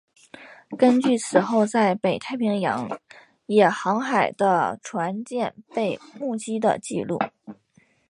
[0.79, 2.89] 根据此后在北太平洋
[3.45, 7.19] 也航海的船舰被目击的记录。